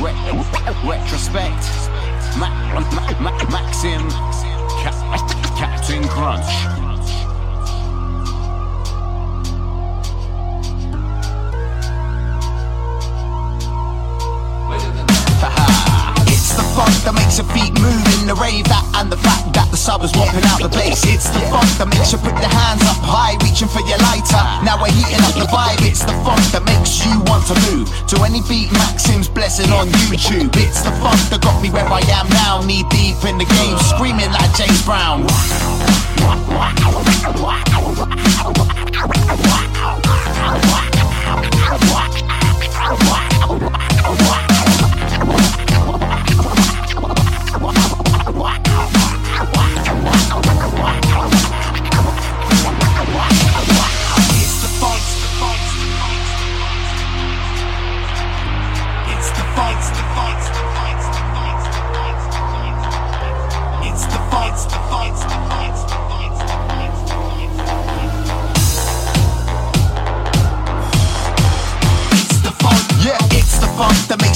Re- 0.00 0.12
re- 0.32 0.88
retrospect. 0.88 1.64
Ma- 2.38 2.48
ma- 2.72 3.20
ma- 3.20 3.44
Maxim. 3.50 4.08
Ca- 4.80 5.54
Captain 5.58 6.08
Crunch. 6.08 6.91
That 17.04 17.14
makes 17.16 17.40
your 17.40 17.48
feet 17.50 17.72
move 17.80 18.04
in 18.20 18.28
the 18.28 18.36
rave 18.36 18.64
that 18.68 18.84
and 19.00 19.10
the 19.10 19.16
fact 19.16 19.52
that 19.56 19.70
the 19.72 19.76
sub 19.76 20.04
is 20.04 20.12
whopping 20.12 20.44
out 20.52 20.60
the 20.60 20.68
bass. 20.68 21.02
It's 21.08 21.28
the 21.32 21.40
funk 21.48 21.68
that 21.80 21.88
makes 21.88 22.12
you 22.12 22.18
put 22.20 22.36
your 22.36 22.52
hands 22.52 22.84
up 22.84 23.00
high, 23.00 23.40
reaching 23.40 23.68
for 23.68 23.80
your 23.88 23.98
lighter. 24.04 24.42
Now 24.62 24.76
we're 24.76 24.92
heating 24.92 25.22
up 25.24 25.34
the 25.34 25.48
vibe. 25.48 25.80
It's 25.82 26.04
the 26.04 26.14
funk 26.22 26.42
that 26.52 26.64
makes 26.68 27.02
you 27.04 27.18
want 27.28 27.48
to 27.48 27.56
move 27.70 27.88
to 28.12 28.16
any 28.22 28.44
beat. 28.44 28.70
Maxim's 28.72 29.28
blessing 29.28 29.72
on 29.72 29.88
YouTube. 30.06 30.52
It's 30.60 30.82
the 30.84 30.92
funk 31.00 31.20
that 31.32 31.40
got 31.40 31.58
me 31.62 31.72
where 31.72 31.88
I 31.88 32.04
am 32.12 32.28
now, 32.44 32.60
knee 32.62 32.84
deep 32.92 33.18
in 33.24 33.40
the 33.40 33.48
game, 33.48 33.76
screaming 33.90 34.30
like 34.30 34.52
James 34.54 34.82
Brown. 34.84 35.26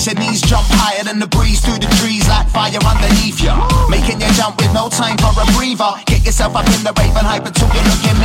Your 0.06 0.14
knees 0.14 0.40
jump 0.40 0.66
higher 0.70 1.02
than 1.02 1.18
the 1.18 1.26
breeze 1.26 1.60
through 1.60 1.78
the 1.78 1.90
trees 1.98 2.28
like 2.28 2.46
fire 2.48 2.78
underneath 2.86 3.42
you. 3.42 3.50
Making 3.90 4.20
you 4.20 4.30
jump 4.38 4.56
with 4.56 4.72
no 4.72 4.88
time 4.88 5.18
for 5.18 5.34
a 5.34 5.46
breather. 5.58 5.90
Get 6.06 6.24
yourself 6.24 6.54
up 6.54 6.66
in 6.78 6.86
the 6.86 6.94
rave 6.94 7.16
and 7.16 7.26
hype 7.26 7.46
until 7.46 7.66
you're 7.74 7.82
looking 7.82 8.16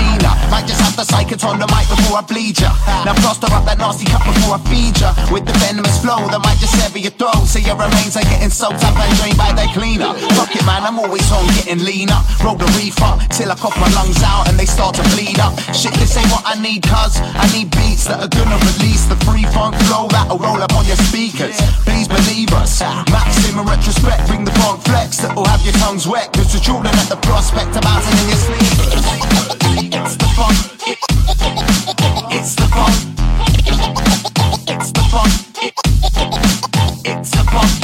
Might 0.50 0.68
just 0.68 0.82
have 0.82 0.96
the 0.96 1.04
psychic 1.04 1.44
on 1.44 1.60
the 1.60 1.68
mic 1.68 1.88
before 1.88 2.20
I 2.20 2.24
bleed 2.24 2.60
ya. 2.60 2.72
Now 3.06 3.16
plaster 3.20 3.48
up 3.52 3.66
that 3.66 3.78
nasty 3.78 4.06
cut 4.06 4.24
before 4.26 4.56
I 4.56 4.60
feed 4.68 5.00
ya. 5.00 5.16
With 5.32 5.46
the 5.46 5.56
venomous 5.64 5.98
flow 6.02 6.28
that 6.28 6.42
might 6.44 6.60
just 6.60 6.76
sever 6.76 7.00
your 7.00 7.16
throat. 7.16 7.48
So 7.48 7.60
your 7.60 7.76
remains 7.76 8.16
are 8.18 8.28
getting 8.28 8.52
soaked 8.52 8.84
up 8.84 8.96
and 8.96 9.12
drained 9.20 9.38
by 9.38 9.52
the 9.56 9.66
cleaner. 9.72 10.14
Fuck 10.36 10.56
it, 10.56 10.66
man, 10.66 10.84
I'm 10.84 11.00
always 11.00 11.26
home 11.30 11.48
getting 11.56 11.84
leaner. 11.84 12.20
Roll 12.44 12.56
the 12.56 12.68
reefer 12.78 13.14
till 13.32 13.52
I 13.52 13.56
cough 13.56 13.76
my 13.80 13.90
lungs 13.96 14.22
out 14.24 14.48
and 14.50 14.58
they 14.60 14.68
start 14.68 14.96
to 15.00 15.04
bleed 15.16 15.40
up. 15.40 15.56
Shit, 15.72 15.94
this 15.96 16.16
ain't 16.18 16.30
what 16.32 16.44
I 16.46 16.60
need, 16.60 16.84
cuz 16.84 17.20
I 17.22 17.46
need 17.56 17.72
beats 17.72 18.06
that 18.08 18.20
are 18.20 18.32
gonna 18.32 18.60
release 18.76 19.06
the 19.06 19.18
free 19.28 19.46
funk 19.56 19.76
flow 19.88 20.08
that'll 20.12 20.38
roll 20.38 20.62
up 20.62 20.74
on 20.76 20.86
your 20.86 21.00
speakers. 21.10 21.58
Please 21.88 22.08
believe 22.08 22.52
us. 22.54 22.82
Maxim 23.12 23.60
retrospect, 23.62 24.28
bring 24.28 24.44
the 24.44 24.52
funk 24.62 24.82
flex 24.84 25.18
that'll 25.18 25.46
have 25.46 25.62
your 25.62 25.74
tongues 25.84 26.08
wet. 26.08 26.32
Cause 26.34 26.52
the 26.54 26.60
children 26.60 26.94
at 26.96 27.10
the 27.10 27.18
prospect 27.28 27.76
of 27.76 27.82
bouncing 27.82 28.18
in 28.20 28.28
your 28.30 28.38
sleep. 28.38 30.21
It's 30.22 30.30
the 30.30 30.36
funk. 30.38 30.58
It's 32.32 32.54
the 32.56 32.68
funk. 32.70 32.96
It's 34.68 34.92
the 34.92 35.02
funk. 35.10 35.34
It's 37.06 37.32
the 37.32 37.44
funk. 37.52 37.82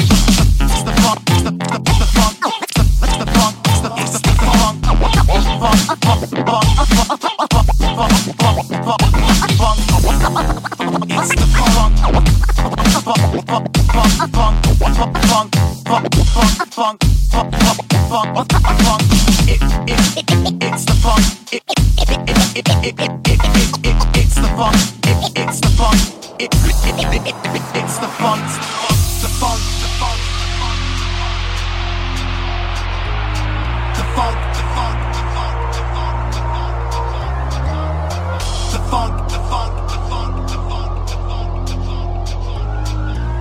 It's 0.61 0.83
the 0.83 0.93
funk. 1.01 1.21
It's 1.27 1.57
the 1.57 2.05
funk. 2.13 2.37
It's 2.37 2.73
the 2.73 2.83
it's 3.03 3.17
the 3.17 3.25
funk. 3.25 3.55
It's 3.65 3.81
the 3.81 3.89
it's 3.97 4.21
the 4.21 4.33
funk. 4.37 4.77
Funk. 4.77 5.17
Funk. 5.17 5.81
Funk. 5.81 6.05
Funk. 6.05 6.65
Funk. 6.67 6.83
Funk. 8.77 9.41
Funk. 9.47 9.83
It's 11.09 11.31
the 11.33 11.45
funk. 11.57 11.97
Funk. 11.97 12.25
Funk. 13.07 13.33
Funk. 13.37 13.73
Funk. 15.17 15.47
Funk. 15.47 15.65
Funk. 15.87 16.13
Funk. 16.67 16.97
Funk. 16.97 17.03
Funk. 17.27 18.29
Funk. 18.29 18.51
Funk. 18.85 19.03
It 19.49 19.61
it 19.87 20.03
it's 20.61 20.83
the 20.85 20.93
funk. 21.01 21.23
It 21.51 21.63
it 21.67 21.71
it 21.71 21.76
it 22.87 22.95
it 22.99 23.11
it 23.27 23.41
it 23.53 23.75
it 23.83 23.99
it's 24.15 24.35
the 24.35 24.47
funk. 24.55 24.75
It's 25.35 25.59
the 25.59 25.67
funk. 25.75 25.99
It 26.39 26.53
it 26.55 26.75
it 27.03 27.27
it 27.27 27.35
it's 27.75 27.97
the 27.97 28.07
funk. 28.07 28.47
The 29.21 29.27
funk. 29.39 29.59
The 29.83 29.89
funk. 29.99 30.19
The 33.97 34.03
funk. 34.15 34.37
The 34.37 34.39
funk. 34.39 34.39
The 34.47 34.63
funk. 34.71 34.97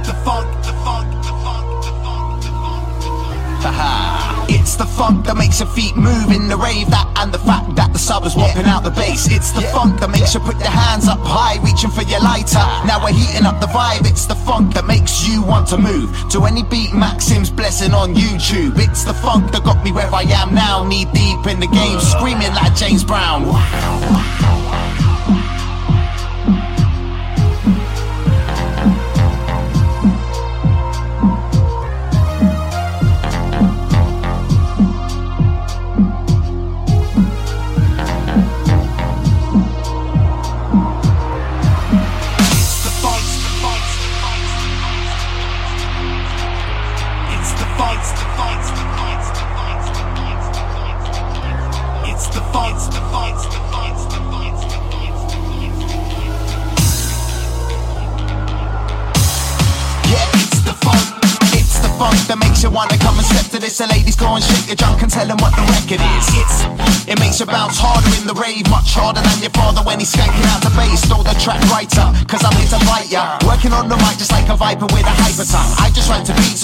The 0.07 0.19
funk. 0.19 0.57
It's 4.49 4.75
the 4.75 4.87
funk 4.87 5.27
that 5.27 5.37
makes 5.37 5.61
your 5.61 5.69
feet 5.69 5.97
move 5.97 6.33
in 6.33 6.49
the 6.49 6.57
rave 6.57 6.91
that 6.91 7.06
the 8.35 8.41
whopping 8.41 8.67
out 8.67 8.83
the 8.83 8.91
bass. 8.91 9.31
It's 9.31 9.53
the 9.53 9.63
funk 9.63 10.01
that 10.01 10.11
makes 10.11 10.35
you 10.35 10.41
put 10.41 10.59
your 10.59 10.71
hands 10.71 11.07
up 11.07 11.21
high, 11.23 11.63
reaching 11.63 11.91
for 11.91 12.03
your 12.03 12.21
lighter. 12.21 12.65
Now 12.87 13.03
we're 13.03 13.13
heating 13.13 13.47
up 13.47 13.61
the 13.61 13.67
vibe. 13.67 14.09
It's 14.09 14.27
the 14.27 14.35
funk 14.35 14.75
that 14.75 14.87
makes 14.87 15.29
you 15.29 15.43
want 15.43 15.69
to 15.69 15.79
move 15.79 16.11
to 16.31 16.45
any 16.45 16.63
beat. 16.63 16.93
Maxim's 16.93 17.51
blessing 17.51 17.93
on 17.93 18.15
YouTube. 18.15 18.79
It's 18.79 19.05
the 19.05 19.15
funk 19.15 19.53
that 19.53 19.65
got 19.65 19.85
me 19.85 19.93
where 19.93 20.13
I 20.13 20.23
am 20.23 20.55
now, 20.55 20.83
knee 20.83 21.05
deep 21.13 21.47
in 21.47 21.61
the 21.61 21.69
game, 21.69 22.01
screaming 22.01 22.53
like 22.55 22.75
James 22.75 23.05
Brown. 23.05 23.45
It's 23.47 24.66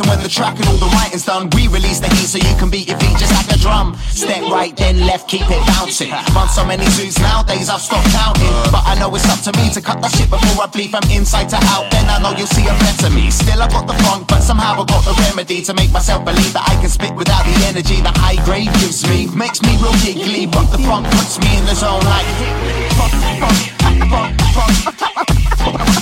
and 0.03 0.11
when 0.11 0.23
the 0.23 0.29
track 0.29 0.59
and 0.59 0.67
all 0.69 0.77
the 0.77 0.91
writing's 0.99 1.25
done, 1.25 1.49
we 1.55 1.69
release 1.69 2.01
the 2.01 2.09
heat 2.09 2.27
so 2.27 2.39
you 2.39 2.55
can 2.59 2.71
beat 2.71 2.89
your 2.89 2.99
feet 2.99 3.17
just 3.19 3.33
like 3.33 3.49
a 3.55 3.59
drum. 3.59 3.97
Step 4.11 4.43
right, 4.51 4.77
then 4.77 5.07
left, 5.07 5.29
keep 5.29 5.47
it 5.47 5.63
bouncing. 5.67 6.11
Run 6.35 6.49
so 6.49 6.65
many 6.65 6.85
zoos 6.91 7.19
nowadays, 7.19 7.69
I've 7.69 7.81
stopped 7.81 8.11
counting. 8.11 8.51
But 8.71 8.83
I 8.85 8.99
know 8.99 9.15
it's 9.15 9.29
up 9.31 9.41
to 9.47 9.53
me 9.59 9.71
to 9.71 9.81
cut 9.81 10.01
that 10.03 10.11
shit 10.13 10.31
before 10.31 10.65
I 10.65 10.67
bleed 10.67 10.91
from 10.91 11.05
inside 11.11 11.49
to 11.51 11.57
out. 11.75 11.91
Then 11.91 12.09
I 12.09 12.19
know 12.19 12.37
you'll 12.37 12.51
see 12.51 12.67
a 12.67 12.75
better 12.83 13.11
me. 13.11 13.31
Still, 13.31 13.63
I 13.63 13.69
got 13.69 13.87
the 13.87 13.95
funk, 14.05 14.29
but 14.29 14.43
somehow 14.43 14.83
I 14.83 14.85
got 14.85 15.05
the 15.05 15.15
remedy 15.29 15.63
to 15.63 15.75
make 15.75 15.93
myself 15.93 16.25
believe 16.25 16.53
that 16.53 16.67
I 16.67 16.75
can 16.81 16.91
spit 16.91 17.15
without 17.15 17.45
the 17.45 17.55
energy 17.67 18.01
that 18.03 18.17
high 18.17 18.43
grade 18.45 18.73
gives 18.83 19.07
me. 19.09 19.29
Makes 19.35 19.63
me 19.63 19.77
real 19.79 19.95
giggly, 20.03 20.47
but 20.47 20.67
the 20.75 20.79
funk 20.83 21.07
puts 21.15 21.39
me 21.39 21.59
in 21.59 21.65
the 21.67 21.75
zone 21.75 22.03
like 22.03 22.27
funk, 25.63 26.02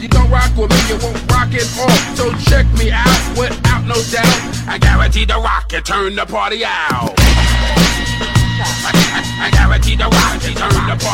You 0.00 0.08
don't 0.08 0.30
rock 0.30 0.56
with 0.56 0.70
me, 0.70 0.80
you 0.88 0.96
won't 1.02 1.30
rock 1.30 1.52
it 1.52 1.68
all. 1.78 1.90
So 2.16 2.32
check 2.48 2.64
me 2.78 2.90
out 2.90 3.20
without 3.36 3.84
no 3.84 4.00
doubt. 4.08 4.40
I 4.66 4.78
guarantee 4.80 5.26
the 5.26 5.34
rock 5.34 5.74
and 5.74 5.84
turn 5.84 6.14
the 6.16 6.24
party 6.24 6.64
out. 6.64 7.12
I, 8.80 8.92
I, 8.96 9.46
I 9.46 9.50
guarantee 9.50 9.96
the 9.96 10.04
rock 10.04 10.40
and 10.42 10.56
turn 10.56 10.72
the 10.88 10.96
party 10.96 11.04
out. 11.04 11.09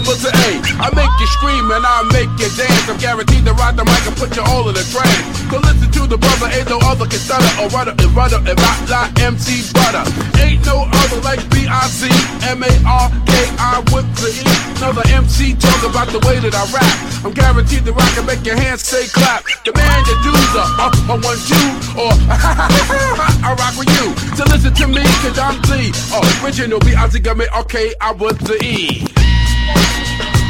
level 0.00 0.16
to 0.16 0.30
A. 0.32 0.48
I 0.80 0.88
make 0.96 1.12
you 1.20 1.28
scream 1.36 1.68
and 1.70 1.84
I 1.84 2.02
make 2.12 2.32
you 2.40 2.48
dance. 2.56 2.88
I'm 2.88 2.96
guaranteed 2.96 3.44
to 3.44 3.52
ride 3.54 3.76
the 3.76 3.84
mic 3.84 4.00
and 4.08 4.16
put 4.16 4.32
you 4.32 4.42
all 4.48 4.68
in 4.68 4.76
a 4.76 4.84
trance. 4.88 5.24
So 5.52 5.60
listen 5.60 5.90
to 5.92 6.02
the 6.08 6.16
brother, 6.16 6.48
ain't 6.56 6.68
no 6.68 6.80
other 6.88 7.04
can 7.04 7.20
stutter 7.20 7.52
or 7.60 7.68
rudder 7.68 7.92
and 7.92 8.12
rudder 8.16 8.40
and 8.40 8.56
rock 8.56 8.78
like 8.88 9.12
MC 9.20 9.68
Butter. 9.76 10.04
Ain't 10.40 10.64
no 10.64 10.88
other 10.88 11.20
like 11.20 11.42
B 11.52 11.68
I 11.68 11.84
C 11.92 12.08
M 12.48 12.64
A 12.64 12.72
R 12.88 13.12
K 13.28 13.32
I 13.60 13.84
with 13.92 14.08
the 14.16 14.30
E. 14.32 14.48
Another 14.80 15.04
MC 15.12 15.54
talk 15.60 15.80
about 15.84 16.08
the 16.08 16.20
way 16.24 16.40
that 16.40 16.56
I 16.56 16.64
rap. 16.72 16.96
I'm 17.24 17.32
guaranteed 17.36 17.84
to 17.84 17.92
rock 17.92 18.16
and 18.16 18.26
make 18.26 18.44
your 18.44 18.56
hands 18.56 18.82
say 18.82 19.04
clap. 19.12 19.44
Demand 19.64 20.06
your 20.08 20.20
dues 20.24 20.52
up, 20.56 20.70
up 20.80 20.94
a 21.12 21.16
one 21.20 21.40
two 21.44 21.68
or 22.00 22.12
I 23.44 23.52
rock 23.58 23.76
with 23.76 23.90
you. 24.00 24.16
So 24.36 24.48
listen 24.48 24.72
to 24.80 24.86
me, 24.88 25.04
cause 25.20 25.36
I'm 25.36 25.60
the 25.68 25.92
uh, 26.16 26.24
original 26.40 26.80
B 26.80 26.94
I 26.94 27.08
C 27.08 27.20
M 27.20 27.40
A 27.40 27.46
R 27.52 27.64
K 27.64 27.92
I 28.00 28.12
with 28.12 28.38
the 28.40 28.56
E. 28.64 29.19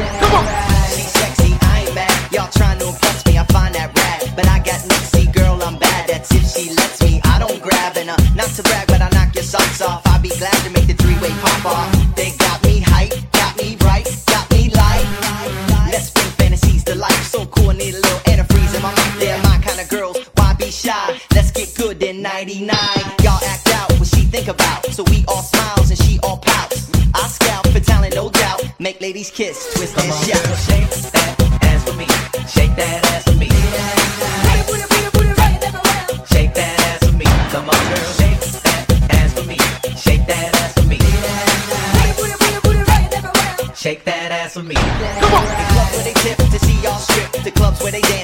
ass 0.00 0.16
for 0.20 0.42
me. 0.44 0.52
She's 0.94 1.10
sexy, 1.12 1.50
I 1.60 1.84
ain't 1.84 1.94
mad. 1.94 2.32
Y'all 2.32 2.50
trying 2.50 2.78
to 2.80 2.88
impress 2.88 3.24
me, 3.26 3.38
I 3.38 3.44
find 3.44 3.74
that 3.74 3.96
rad. 3.96 4.32
But 4.36 4.48
I 4.48 4.58
got 4.58 4.80
Nixie, 4.86 5.26
girl, 5.32 5.62
I'm 5.62 5.78
bad. 5.78 6.08
That's 6.08 6.30
if 6.32 6.44
she 6.52 6.70
lets 6.74 7.02
me. 7.02 7.20
I 7.24 7.38
don't 7.38 7.60
grab 7.62 7.96
and 7.96 8.10
uh, 8.10 8.16
not 8.34 8.48
to 8.56 8.62
brag, 8.62 8.86
but 8.88 9.00
I 9.00 9.08
knock 9.10 9.34
your 9.34 9.44
socks 9.44 9.80
off. 9.80 10.02
I'll 10.06 10.20
be 10.20 10.30
glad 10.30 10.56
to 10.64 10.70
make 10.70 10.86
the 10.86 10.94
three-way 10.94 11.30
pop 11.40 11.64
off. 11.66 12.14
They 12.16 12.30
got 12.38 12.62
me 12.64 12.80
hype, 12.80 13.14
got 13.32 13.56
me 13.56 13.76
right, 13.84 14.06
got 14.26 14.50
me 14.50 14.70
light. 14.70 15.06
Let's 15.92 16.10
bring 16.10 16.30
fantasies 16.40 16.84
to 16.84 16.94
life. 16.94 17.24
So 17.26 17.46
cool, 17.46 17.72
need 17.72 17.94
a 17.94 18.00
little 18.00 18.20
antifreeze 18.30 18.74
in 18.74 18.82
my 18.82 18.90
mouth. 18.94 19.18
They're 19.18 19.42
my 19.42 19.58
kind 19.62 19.80
of 19.80 19.88
girls. 19.88 20.18
Why 20.36 20.54
be 20.54 20.70
shy? 20.70 21.20
Let's 21.34 21.50
get 21.50 21.74
good 21.76 22.02
in 22.02 22.22
'99. 22.22 22.68
Y'all 23.22 23.42
act 23.44 23.68
out 23.68 23.92
what 23.98 24.08
she 24.08 24.22
think 24.24 24.48
about. 24.48 24.86
So 24.86 25.02
we 25.04 25.13
ladies 29.04 29.30
kiss, 29.30 29.74
twist 29.74 29.94
Come 29.96 30.04
and 30.04 30.12
on, 30.14 30.24
shout. 30.24 30.44
girl, 30.44 30.56
shake 30.56 30.88
that 31.12 31.36
ass 31.68 31.84
for 31.84 31.92
me. 32.00 32.06
Shake 32.48 32.74
that 32.80 33.04
ass 33.12 33.24
for 33.28 33.36
me. 33.36 33.48
Shake 36.32 36.54
that 36.54 36.80
ass 36.88 37.04
for 37.04 37.12
me. 37.20 37.26
Come 37.52 37.68
on, 37.68 37.80
girl, 37.90 38.06
shake 38.20 38.40
that 38.40 39.10
ass 39.18 39.32
for 39.36 39.44
me. 39.44 39.58
Shake 40.04 40.24
that 40.26 40.56
ass 40.56 40.72
for 40.72 40.86
me. 40.88 40.98
Shake 43.76 44.04
that 44.06 44.32
ass 44.32 44.54
for 44.54 44.62
me. 44.62 44.74
Come 44.74 45.34
on. 45.34 45.44
The 45.60 45.66
clubs 45.74 45.92
where 45.96 46.04
they 46.08 46.14
tip 46.24 46.38
to 46.38 46.58
see 46.66 46.78
y'all 46.82 46.98
strip. 46.98 47.44
The 47.44 47.50
clubs 47.50 47.82
where 47.82 47.92
they 47.92 48.00
dance 48.00 48.23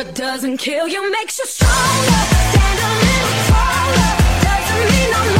What 0.00 0.14
doesn't 0.14 0.56
kill 0.56 0.88
you 0.88 1.12
makes 1.12 1.38
you 1.38 1.44
stronger. 1.44 1.74
Stand 2.52 2.78
a 2.78 2.92
little 3.04 3.36
taller. 3.52 4.12
Doesn't 4.40 4.84
mean 4.92 5.12
I'm 5.12 5.39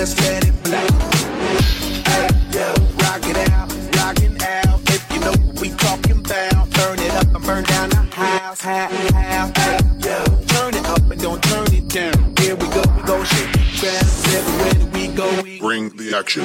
let's 0.00 0.18
let 0.22 0.48
it 0.48 0.62
blow. 0.64 0.88
Hey, 2.08 2.28
yo, 2.56 2.72
rock 3.04 3.22
it 3.28 3.36
out, 3.52 3.68
rockin' 3.96 4.40
out. 4.40 4.80
If 4.88 5.04
you 5.12 5.20
know 5.20 5.32
what 5.32 5.60
we 5.60 5.68
talking 5.76 6.18
about, 6.24 6.70
burn 6.70 6.98
it 6.98 7.12
up 7.12 7.34
and 7.34 7.44
burn 7.44 7.64
down 7.64 7.90
the 7.90 7.96
house. 7.96 8.62
house, 8.62 9.10
house. 9.10 9.52
Hey, 9.58 9.78
yo, 10.08 10.24
turn 10.46 10.74
it 10.74 10.86
up 10.86 11.02
and 11.10 11.20
don't 11.20 11.42
turn 11.42 11.66
it 11.74 11.86
down. 11.88 12.34
Here 12.38 12.56
we 12.56 12.66
go, 12.68 12.82
we 12.96 13.02
go 13.02 13.22
shake 13.24 13.50
it, 13.54 14.02
everywhere 14.38 14.90
we 14.94 15.08
go. 15.08 15.42
We 15.42 15.60
bring 15.60 15.90
the 15.90 16.16
action. 16.16 16.44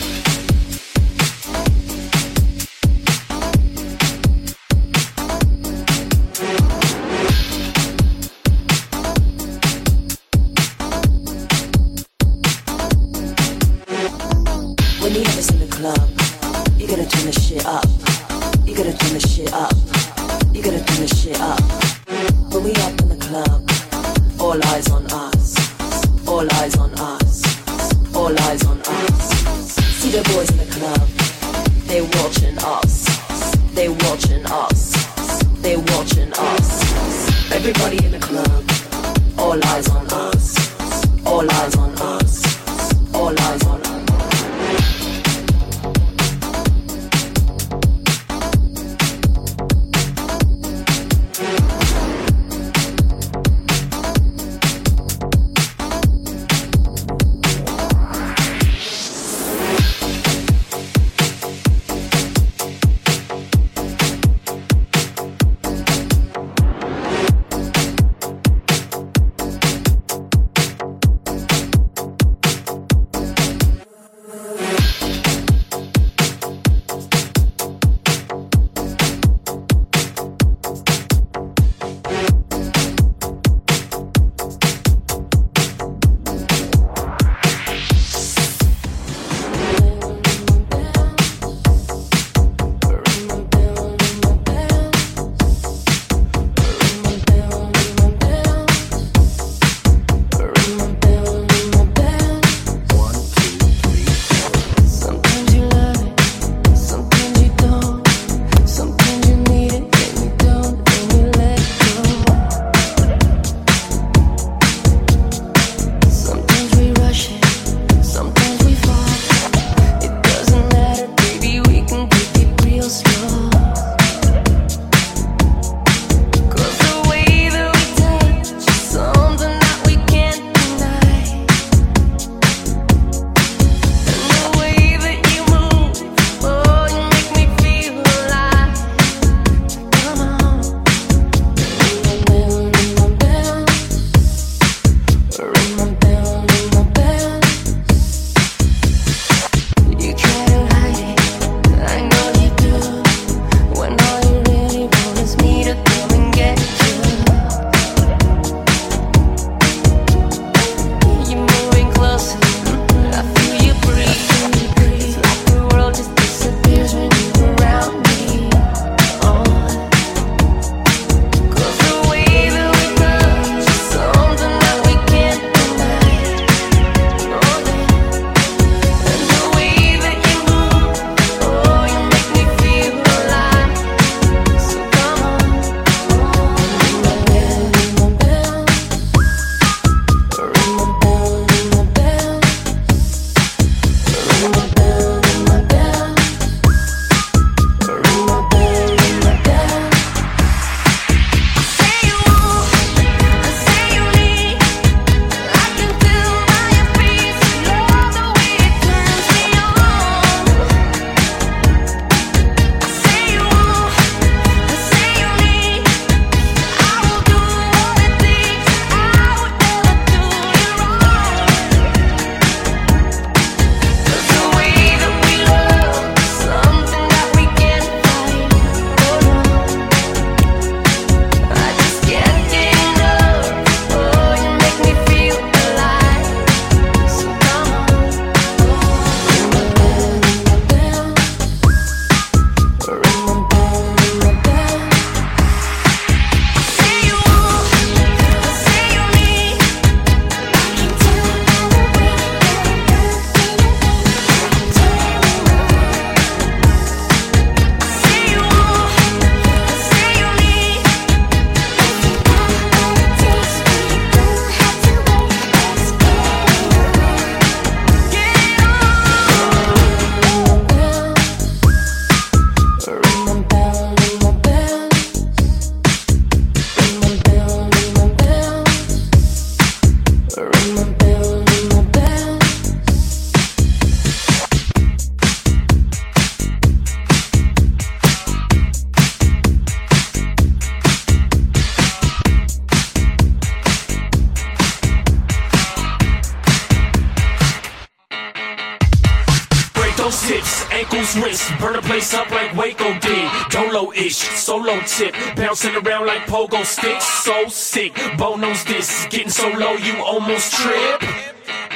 polo 304.71 304.81
chip, 304.85 305.15
bouncing 305.35 305.75
around 305.75 306.05
like 306.05 306.21
pogo 306.21 306.63
sticks. 306.65 307.05
So 307.05 307.47
sick, 307.47 307.93
Bono's 308.17 308.63
this, 308.65 309.05
getting 309.09 309.29
so 309.29 309.49
low 309.49 309.73
you 309.73 309.95
almost 310.03 310.53
trip. 310.53 311.01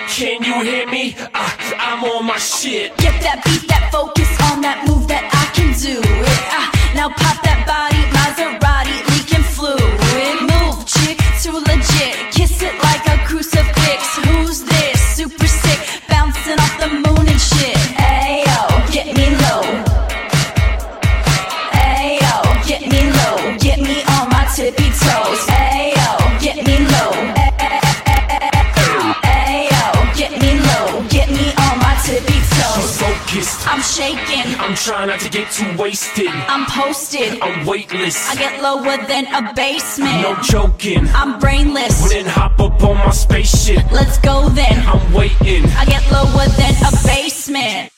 Can 0.10 0.44
you 0.44 0.62
hear 0.64 0.88
me? 0.88 1.16
I, 1.34 1.76
I'm 1.78 2.04
on 2.04 2.26
my 2.26 2.38
shit. 2.38 2.96
Get 2.98 3.22
that 3.22 3.44
beat, 3.44 3.68
that 3.68 3.90
focus 3.92 4.30
on 4.52 4.62
that 4.62 4.88
move 4.88 5.08
that 5.08 5.26
I 5.34 5.46
can 5.56 5.74
do. 5.78 6.00
Yeah, 6.00 6.58
uh, 6.58 6.96
now 6.96 7.10
pop 7.10 7.45
I'm 34.76 34.82
trying 34.82 35.08
not 35.08 35.22
to 35.22 35.30
get 35.30 35.50
too 35.54 35.74
wasted. 35.78 36.28
I'm 36.28 36.66
posted. 36.66 37.40
I'm 37.42 37.66
weightless. 37.66 38.30
I 38.30 38.36
get 38.36 38.62
lower 38.62 38.98
than 39.08 39.26
a 39.28 39.54
basement. 39.54 40.22
No 40.22 40.36
joking. 40.42 41.08
I'm 41.14 41.40
brainless. 41.40 42.02
Well, 42.02 42.10
then 42.10 42.26
hop 42.26 42.60
up 42.60 42.84
on 42.84 42.98
my 42.98 43.12
spaceship. 43.12 43.90
Let's 43.94 44.18
go 44.18 44.50
then. 44.50 44.86
I'm 44.86 45.14
waiting. 45.14 45.64
I 45.78 45.86
get 45.86 46.04
lower 46.12 46.48
than 46.58 46.76
a 46.84 46.92
basement. 47.08 47.95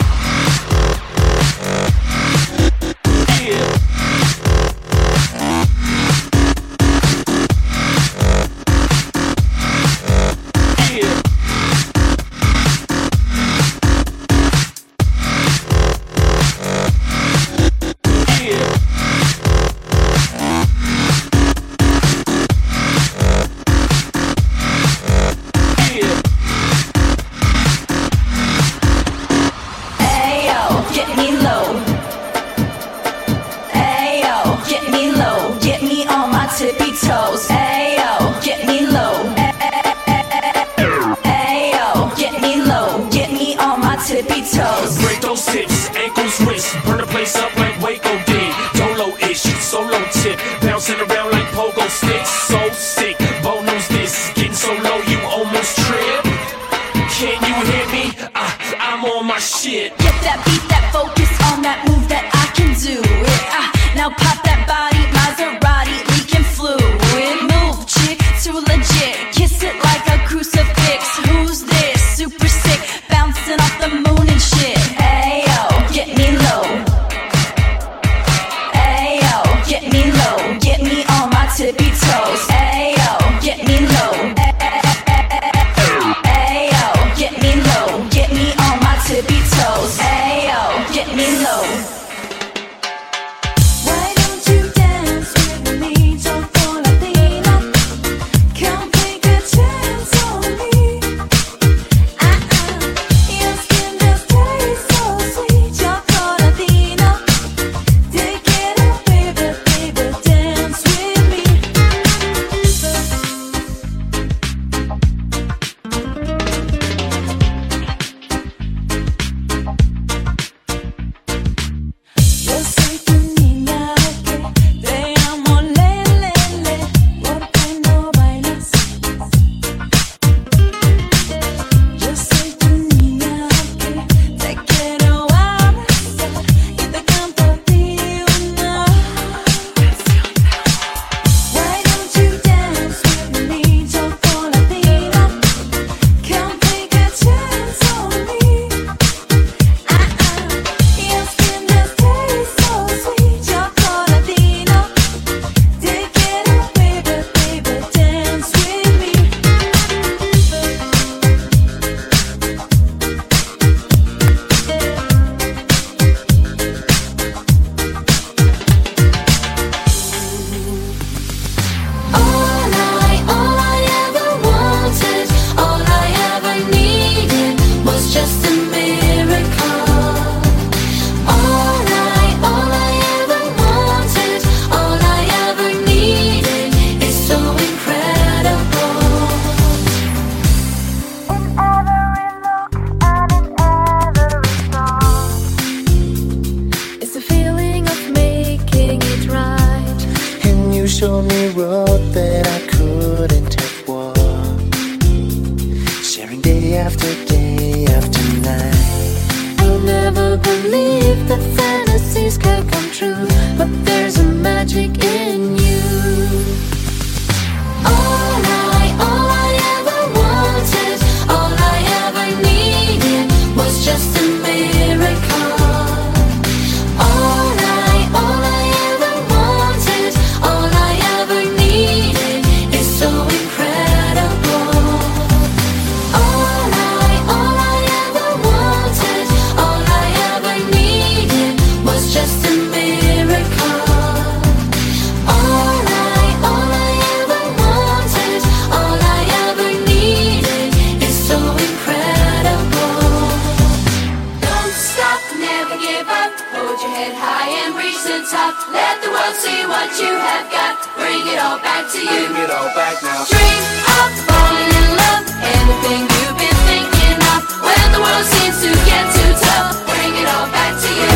it 261.37 261.43
all 261.43 261.59
back 261.59 261.91
to 261.91 261.99
you. 261.99 262.27
Bring 262.29 262.43
it 262.43 262.49
all 262.49 262.69
back 262.73 262.97
now. 263.03 263.23
Dream 263.29 263.63
of 263.93 264.09
falling 264.25 264.73
in 264.73 264.87
love. 264.97 265.23
Anything 265.45 266.01
you've 266.17 266.37
been 266.41 266.59
thinking 266.65 267.17
of. 267.33 267.39
When 267.61 267.87
the 267.93 268.01
world 268.01 268.25
seems 268.25 268.57
to 268.65 268.71
get 268.89 269.05
too 269.13 269.31
tough. 269.45 269.77
Bring 269.85 270.13
it 270.17 270.27
all 270.33 270.49
back 270.49 270.73
to 270.81 270.89
you. 270.89 271.09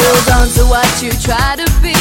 Hold 0.00 0.28
on 0.40 0.48
to 0.56 0.64
what 0.64 0.88
you 1.02 1.12
try 1.20 1.56
to 1.56 1.68
be. 1.82 1.93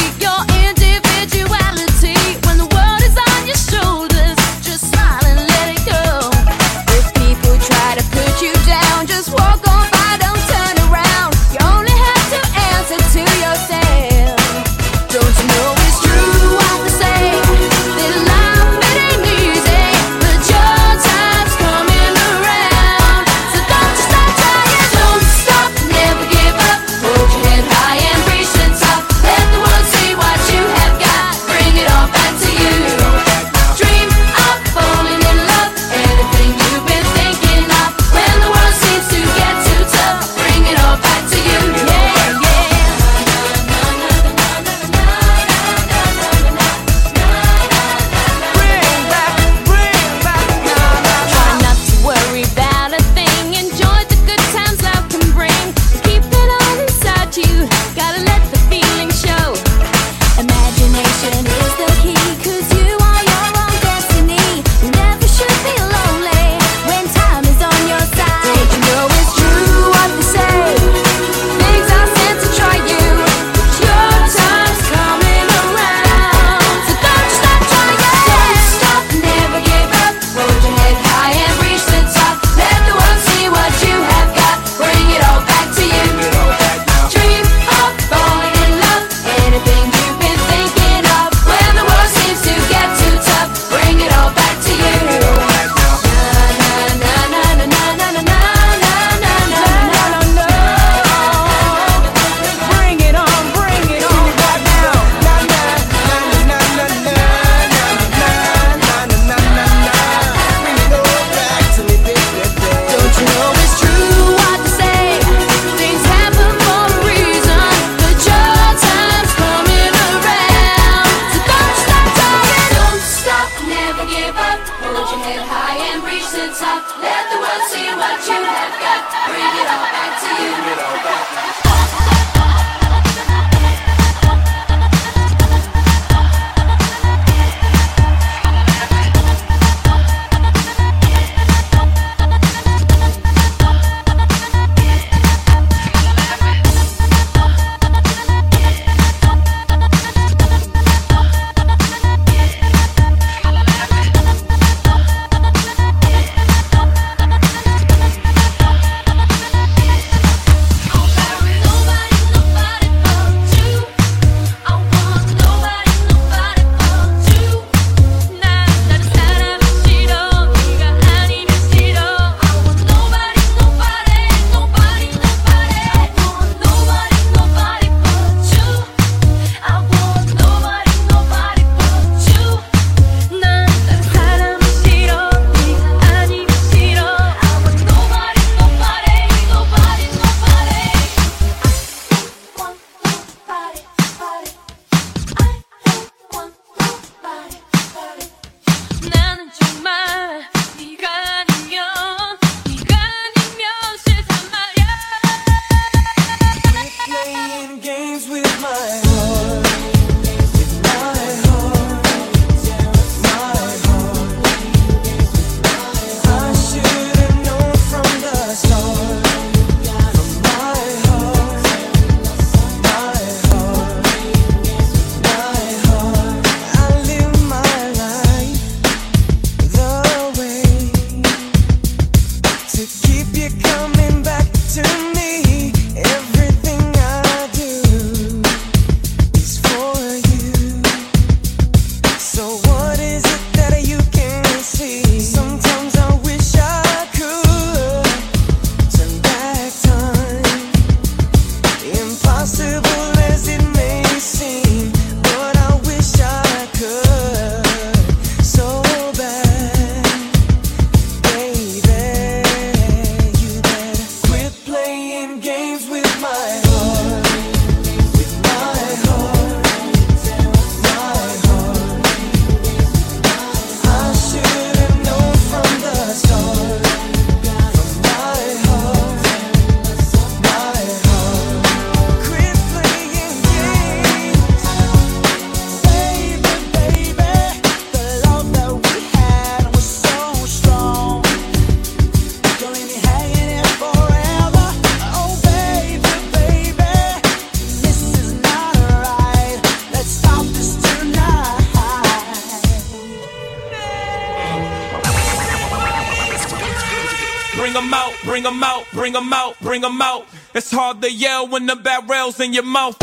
Hard 310.93 311.01
to 311.01 311.11
yell 311.11 311.47
when 311.47 311.65
the 311.65 311.75
barrel's 311.75 312.39
in 312.39 312.53
your 312.53 312.63
mouth. 312.63 312.95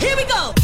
Here 0.00 0.16
we 0.16 0.24
go. 0.24 0.54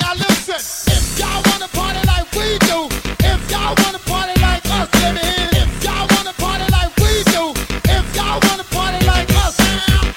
Now 0.00 0.14
listen, 0.14 0.60
if 0.94 1.18
y'all 1.18 1.42
wanna 1.46 1.68
party 1.68 2.00
like 2.06 2.30
we 2.32 2.58
do, 2.70 2.86
if 3.26 3.50
y'all 3.50 3.74
wanna 3.82 3.98
party 4.06 4.40
like 4.40 4.64
us, 4.66 4.88
let 5.02 5.14
me 5.14 5.20
hear. 5.20 5.48
If 5.62 5.84
y'all 5.84 6.06
wanna 6.14 6.32
party 6.34 6.64
like 6.70 6.94
we 6.98 7.12
do, 7.34 7.52
if 7.90 8.16
y'all 8.16 8.38
wanna 8.46 8.64
party 8.70 9.04
like 9.06 9.30
us, 9.44 9.56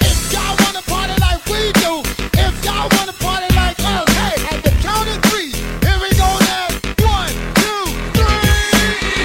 if 0.00 0.32
y'all 0.32 0.56
wanna 0.62 0.82
party 0.82 1.14
like 1.20 1.44
we 1.46 1.72
do, 1.82 1.92
if 2.38 2.54
y'all 2.64 2.88
wanna 2.94 3.12
party 3.18 3.50
like 3.56 3.78
us, 3.80 4.08
hey, 4.20 4.36
at 4.54 4.62
the 4.62 4.70
count 4.82 5.08
of 5.08 5.18
three, 5.28 5.50
here 5.84 5.98
we 6.04 6.10
go 6.14 6.30
now. 6.50 6.66
One, 7.02 7.34
two, 7.60 7.82
three. 8.14 8.62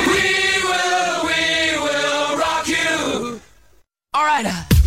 We 0.10 0.26
will, 0.66 1.18
we 1.30 1.78
will 1.86 2.38
rock 2.38 2.68
you. 2.68 3.40
All 4.14 4.26
right. 4.26 4.46
Uh, 4.46 4.79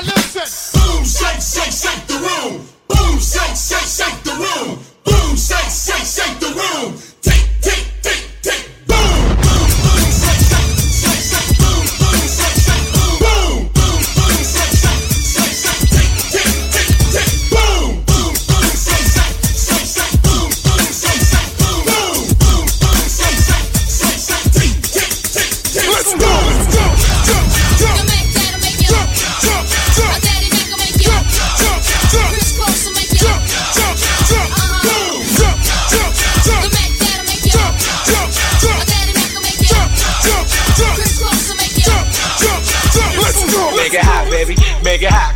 Boom, 0.00 1.04
shake, 1.04 1.42
shake, 1.42 1.72
shake 1.72 2.06
the 2.06 2.14
room. 2.14 2.66
Boom, 2.88 3.18
shake, 3.20 3.54
shake, 3.54 3.84
shake 3.84 4.22
the 4.24 4.32
room. 4.32 4.78
Boom, 5.04 5.36
shake, 5.36 5.68
shake, 5.68 6.06
shake 6.06 6.40
the 6.40 6.46
room. 6.46 6.96
Take, 7.20 7.44
take, 7.60 7.84
take, 8.00 8.24
take. 8.40 8.69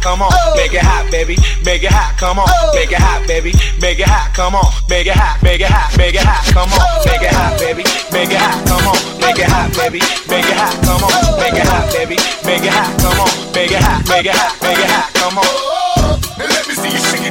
Come 0.04 0.20
on. 0.20 0.28
Make 0.54 0.74
it 0.74 0.84
hot, 0.84 1.08
baby. 1.10 1.32
Make 1.64 1.82
it 1.82 1.88
hot. 1.88 2.12
Come 2.20 2.36
on. 2.36 2.44
Make 2.76 2.92
it 2.92 3.00
hot, 3.00 3.24
baby. 3.26 3.56
Make 3.80 3.98
it 3.98 4.04
hot. 4.04 4.36
Come 4.36 4.52
on. 4.54 4.68
Make 4.84 5.08
it 5.08 5.16
hot. 5.16 5.40
Make 5.40 5.64
it 5.64 5.72
hot. 5.72 5.96
Make 5.96 6.12
it 6.12 6.20
hot. 6.20 6.44
Come 6.52 6.68
on. 6.76 6.84
Make 7.08 7.24
it 7.24 7.32
hot, 7.32 7.56
baby. 7.56 7.88
Make 8.12 8.28
it 8.28 8.36
hot. 8.36 8.60
Come 8.68 8.84
on. 8.84 9.00
Make 9.24 9.40
it 9.40 9.48
hot, 9.48 9.72
baby. 9.72 10.04
Make 10.28 10.44
it 10.44 10.60
hot. 10.60 10.76
Come 10.84 11.08
on. 11.08 11.40
Make 11.40 11.56
it 11.56 11.64
hot, 11.64 11.88
baby. 11.88 12.20
Make 12.44 12.68
it 12.68 12.76
hot. 12.76 12.92
Come 13.00 13.16
on. 13.16 13.32
Make 13.56 13.72
it 13.72 13.80
hot. 13.80 14.04
Make 14.04 14.28
it 14.28 14.36
hot. 14.36 14.52
Make 14.60 14.76
it 14.76 14.90
hot. 14.92 15.08
Come 15.16 15.40
on. 15.40 15.48
And 16.36 16.52
let 16.52 16.68
me 16.68 16.74
see 16.76 16.92
you 16.92 17.00
shake 17.00 17.23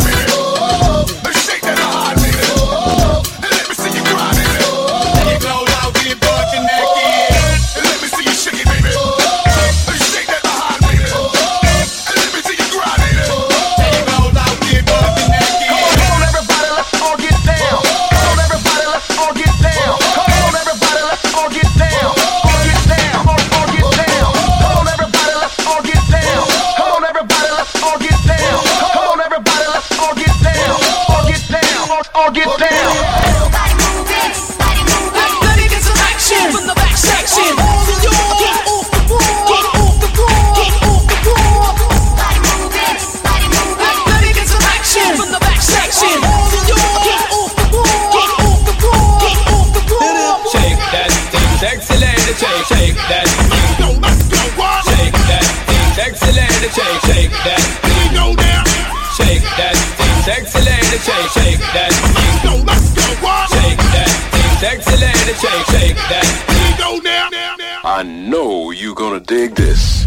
dig 69.25 69.55
this. 69.55 70.02